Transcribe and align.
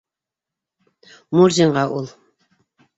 Мурзинға 1.41 1.85
ул: 2.01 2.13